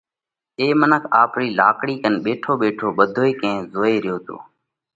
[0.59, 4.35] اي منک آپري لاڪڙِي ڪنَ ٻيٺو ٻيٺو ٻڌوئي ڪئين زوئي ريو تو